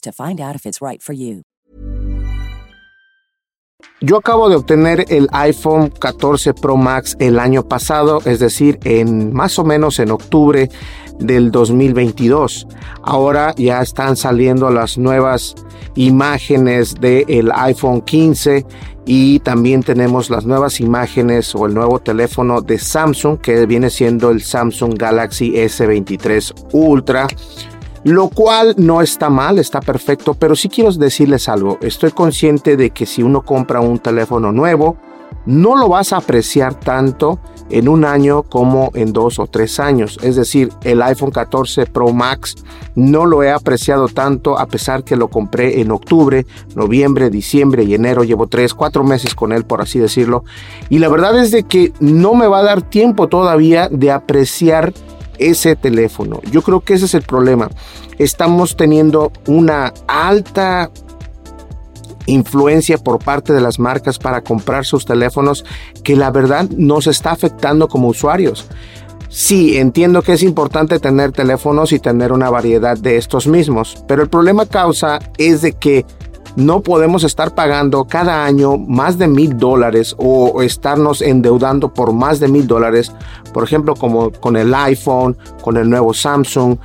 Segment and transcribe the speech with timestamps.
[0.00, 1.42] to find out if it's right for you.
[4.02, 9.32] Yo acabo de obtener el iPhone 14 Pro Max el año pasado, es decir, en
[9.32, 10.70] más o menos en octubre
[11.18, 12.66] del 2022.
[13.02, 15.54] Ahora ya están saliendo las nuevas
[15.96, 18.64] imágenes del iPhone 15
[19.06, 24.30] y también tenemos las nuevas imágenes o el nuevo teléfono de Samsung que viene siendo
[24.30, 27.26] el Samsung Galaxy S23 Ultra
[28.04, 32.90] lo cual no está mal, está perfecto, pero sí quiero decirles algo, estoy consciente de
[32.90, 34.96] que si uno compra un teléfono nuevo,
[35.46, 37.38] no lo vas a apreciar tanto
[37.70, 40.18] en un año como en dos o tres años.
[40.22, 42.56] Es decir, el iPhone 14 Pro Max
[42.94, 47.94] no lo he apreciado tanto a pesar que lo compré en octubre, noviembre, diciembre y
[47.94, 48.24] enero.
[48.24, 50.44] Llevo tres, cuatro meses con él, por así decirlo.
[50.88, 54.92] Y la verdad es de que no me va a dar tiempo todavía de apreciar
[55.40, 56.40] ese teléfono.
[56.52, 57.68] Yo creo que ese es el problema.
[58.18, 60.90] Estamos teniendo una alta
[62.26, 65.64] influencia por parte de las marcas para comprar sus teléfonos
[66.04, 68.66] que la verdad nos está afectando como usuarios.
[69.28, 74.22] Sí, entiendo que es importante tener teléfonos y tener una variedad de estos mismos, pero
[74.22, 76.04] el problema causa es de que
[76.56, 82.40] no podemos estar pagando cada año más de mil dólares o estarnos endeudando por más
[82.40, 83.12] de mil dólares,
[83.52, 86.76] por ejemplo, como con el iPhone, con el nuevo Samsung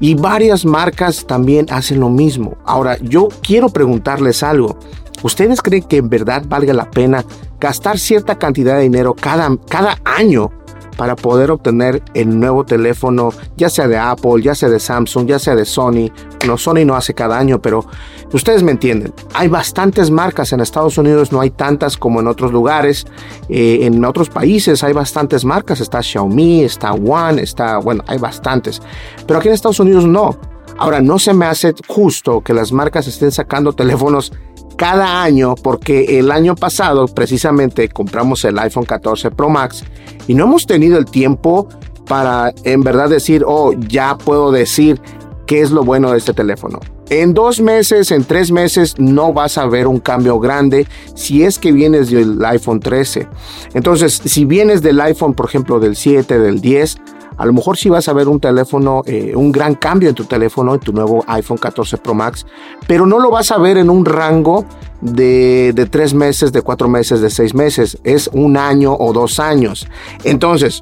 [0.00, 2.56] y varias marcas también hacen lo mismo.
[2.64, 4.78] Ahora, yo quiero preguntarles algo.
[5.22, 7.24] ¿Ustedes creen que en verdad valga la pena
[7.60, 10.50] gastar cierta cantidad de dinero cada, cada año
[10.96, 15.38] para poder obtener el nuevo teléfono, ya sea de Apple, ya sea de Samsung, ya
[15.38, 16.10] sea de Sony.
[16.46, 17.84] No, Sony no hace cada año, pero
[18.32, 19.12] ustedes me entienden.
[19.34, 23.06] Hay bastantes marcas en Estados Unidos, no hay tantas como en otros lugares.
[23.48, 25.80] Eh, en otros países hay bastantes marcas.
[25.80, 28.80] Está Xiaomi, está One, está, bueno, hay bastantes.
[29.26, 30.36] Pero aquí en Estados Unidos no.
[30.78, 34.32] Ahora, no se me hace justo que las marcas estén sacando teléfonos
[34.76, 39.84] cada año porque el año pasado precisamente compramos el iPhone 14 Pro Max
[40.26, 41.68] y no hemos tenido el tiempo
[42.06, 45.00] para en verdad decir, oh, ya puedo decir
[45.46, 46.80] qué es lo bueno de este teléfono.
[47.10, 51.58] En dos meses, en tres meses, no vas a ver un cambio grande si es
[51.58, 53.28] que vienes del iPhone 13.
[53.74, 56.96] Entonces, si vienes del iPhone, por ejemplo, del 7, del 10,
[57.36, 60.24] a lo mejor sí vas a ver un teléfono, eh, un gran cambio en tu
[60.24, 62.46] teléfono, en tu nuevo iPhone 14 Pro Max,
[62.86, 64.64] pero no lo vas a ver en un rango
[65.00, 67.98] de, de tres meses, de cuatro meses, de seis meses.
[68.04, 69.86] Es un año o dos años.
[70.24, 70.80] Entonces,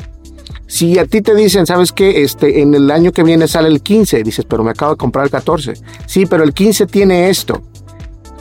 [0.71, 2.23] si a ti te dicen, ¿sabes qué?
[2.23, 5.25] Este, en el año que viene sale el 15, dices, pero me acabo de comprar
[5.25, 5.75] el 14.
[6.07, 7.61] Sí, pero el 15 tiene esto.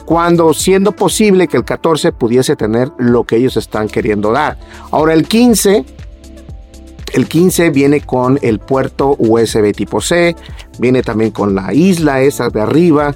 [0.04, 4.58] Cuando siendo posible que el 14 pudiese tener lo que ellos están queriendo dar.
[4.92, 5.84] Ahora el 15
[7.12, 10.36] el 15 viene con el puerto USB tipo C,
[10.78, 13.14] viene también con la isla esa de arriba.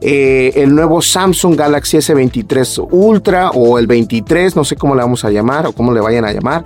[0.00, 5.24] Eh, el nuevo Samsung Galaxy S23 Ultra o el 23, no sé cómo le vamos
[5.24, 6.64] a llamar o cómo le vayan a llamar.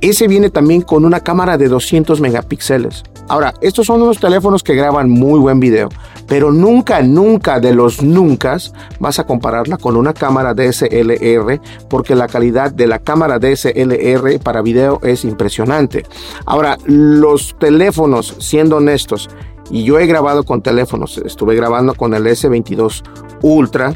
[0.00, 3.04] Ese viene también con una cámara de 200 megapíxeles.
[3.28, 5.88] Ahora, estos son unos teléfonos que graban muy buen video,
[6.32, 8.56] pero nunca, nunca de los nunca
[8.98, 14.62] vas a compararla con una cámara DSLR porque la calidad de la cámara DSLR para
[14.62, 16.06] video es impresionante.
[16.46, 19.28] Ahora, los teléfonos, siendo honestos,
[19.70, 23.02] y yo he grabado con teléfonos, estuve grabando con el S22
[23.42, 23.92] Ultra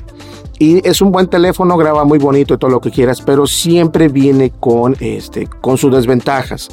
[0.58, 4.08] y es un buen teléfono, graba muy bonito y todo lo que quieras, pero siempre
[4.08, 6.68] viene con, este, con sus desventajas.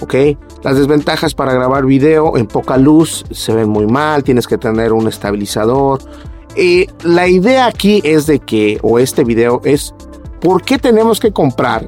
[0.00, 0.14] ¿Ok?
[0.62, 4.92] Las desventajas para grabar video en poca luz se ven muy mal, tienes que tener
[4.92, 6.00] un estabilizador.
[7.02, 9.94] La idea aquí es de que, o este video es,
[10.40, 11.86] ¿por qué tenemos que comprar?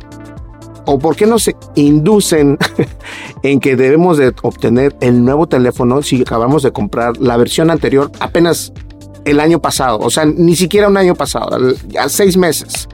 [0.84, 2.58] ¿O por qué nos inducen
[3.42, 8.10] en que debemos de obtener el nuevo teléfono si acabamos de comprar la versión anterior
[8.20, 8.72] apenas
[9.24, 9.98] el año pasado?
[10.00, 12.88] O sea, ni siquiera un año pasado, a seis meses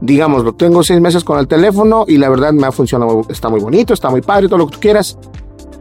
[0.00, 3.48] digamos, lo tengo seis meses con el teléfono y la verdad me ha funcionado, está
[3.48, 5.18] muy bonito, está muy padre, todo lo que tú quieras,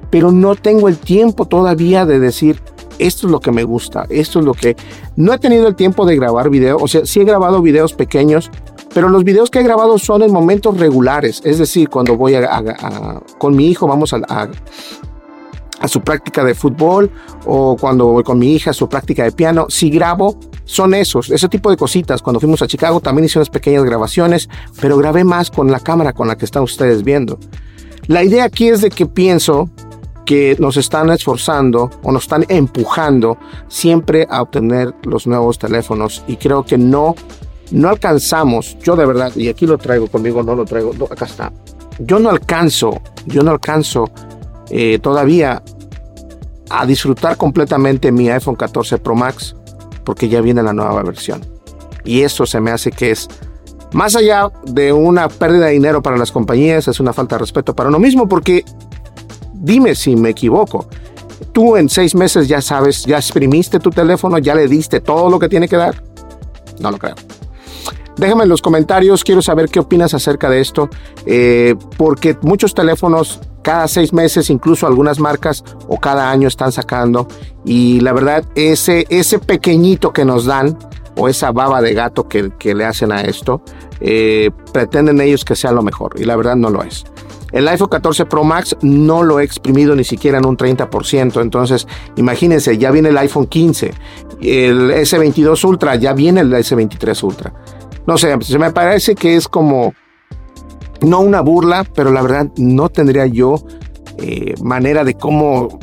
[0.10, 2.62] pero no tengo el tiempo todavía de decir,
[3.00, 4.76] esto es lo que me gusta, esto es lo que...
[5.18, 8.50] No he tenido el tiempo de grabar video, o sea, sí he grabado videos pequeños,
[8.94, 13.22] pero los videos que he grabado son en momentos regulares, es decir, cuando voy a,
[13.38, 14.22] con mi hijo, vamos a,
[15.80, 17.12] a su práctica de fútbol
[17.46, 19.66] o cuando voy con mi hija a su práctica de piano.
[19.70, 22.22] Si grabo, son esos, ese tipo de cositas.
[22.22, 24.50] Cuando fuimos a Chicago también hice unas pequeñas grabaciones,
[24.82, 27.40] pero grabé más con la cámara con la que están ustedes viendo.
[28.08, 29.70] La idea aquí es de que pienso
[30.26, 36.38] que nos están esforzando o nos están empujando siempre a obtener los nuevos teléfonos y
[36.38, 37.16] creo que no
[37.72, 41.52] no alcanzamos, yo de verdad, y aquí lo traigo conmigo, no lo traigo, acá está.
[42.00, 44.12] Yo no alcanzo, yo no alcanzo
[44.70, 45.64] eh, todavía
[46.70, 49.56] a disfrutar completamente mi iPhone 14 Pro Max
[50.06, 51.46] porque ya viene la nueva versión.
[52.06, 53.28] Y eso se me hace que es,
[53.92, 57.76] más allá de una pérdida de dinero para las compañías, es una falta de respeto
[57.76, 58.64] para uno mismo porque
[59.54, 60.88] dime si me equivoco.
[61.52, 65.40] Tú en seis meses ya sabes, ya exprimiste tu teléfono, ya le diste todo lo
[65.40, 66.02] que tiene que dar.
[66.80, 67.16] No lo creo.
[68.18, 70.90] Déjame en los comentarios, quiero saber qué opinas acerca de esto,
[71.26, 77.28] eh, porque muchos teléfonos cada seis meses, incluso algunas marcas o cada año están sacando.
[77.66, 80.78] Y la verdad, ese, ese pequeñito que nos dan
[81.18, 83.64] o esa baba de gato que, que le hacen a esto,
[84.02, 86.14] eh, pretenden ellos que sea lo mejor.
[86.20, 87.06] Y la verdad no lo es.
[87.54, 91.42] El iPhone 14 Pro Max no lo he exprimido ni siquiera en un 30%.
[91.42, 93.94] Entonces, imagínense, ya viene el iPhone 15,
[94.42, 97.52] el S22 Ultra, ya viene el S23 Ultra.
[98.06, 99.96] No sé, se me parece que es como
[101.02, 103.58] no una burla, pero la verdad no tendría yo
[104.18, 105.80] eh, manera de cómo,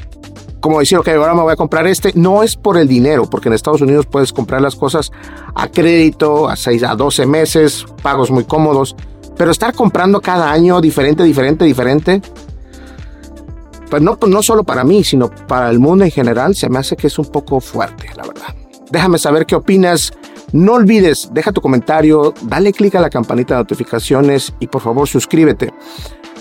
[0.60, 2.12] cómo decir, ok, ahora me voy a comprar este.
[2.14, 5.10] No es por el dinero, porque en Estados Unidos puedes comprar las cosas
[5.54, 8.96] a crédito, a 6 a 12 meses, pagos muy cómodos,
[9.36, 12.22] pero estar comprando cada año diferente, diferente, diferente,
[13.90, 16.96] pues no, no solo para mí, sino para el mundo en general, se me hace
[16.96, 18.54] que es un poco fuerte, la verdad.
[18.90, 20.12] Déjame saber qué opinas.
[20.52, 25.08] No olvides, deja tu comentario, dale clic a la campanita de notificaciones y por favor
[25.08, 25.72] suscríbete.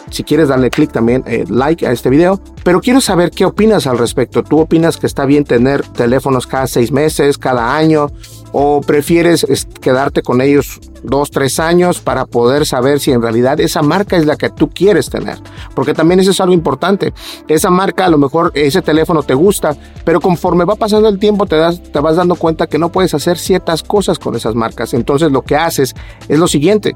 [0.09, 2.41] Si quieres darle clic también, eh, like a este video.
[2.65, 4.43] Pero quiero saber qué opinas al respecto.
[4.43, 8.07] ¿Tú opinas que está bien tener teléfonos cada seis meses, cada año?
[8.51, 9.45] ¿O prefieres
[9.79, 14.25] quedarte con ellos dos, tres años para poder saber si en realidad esa marca es
[14.25, 15.37] la que tú quieres tener?
[15.75, 17.13] Porque también eso es algo importante.
[17.47, 21.45] Esa marca, a lo mejor ese teléfono te gusta, pero conforme va pasando el tiempo
[21.45, 24.93] te, das, te vas dando cuenta que no puedes hacer ciertas cosas con esas marcas.
[24.93, 25.95] Entonces lo que haces
[26.27, 26.93] es lo siguiente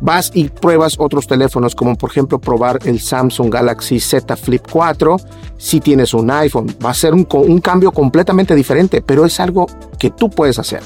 [0.00, 5.16] vas y pruebas otros teléfonos, como por ejemplo probar el Samsung Galaxy Z Flip 4
[5.56, 6.74] si tienes un iPhone.
[6.84, 7.24] Va a ser un,
[7.60, 9.66] cambio completamente diferente, pero es algo
[9.98, 10.82] que tú puedes hacer.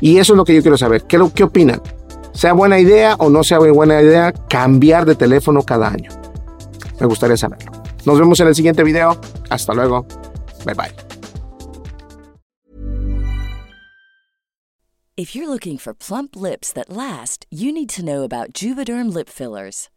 [0.00, 1.04] Y eso es lo que yo quiero saber.
[1.04, 1.82] ¿Qué, qué opinan?
[2.32, 6.10] ¿Sea buena idea o no sea buena idea cambiar de teléfono cada año?
[7.00, 7.72] Me gustaría saberlo.
[8.04, 9.18] Nos vemos en el siguiente video.
[9.50, 10.06] Hasta luego.
[10.64, 11.10] Bye bye.
[15.16, 19.28] If you're looking for plump lips that last, you need to know about Juvederm lip
[19.28, 19.90] fillers.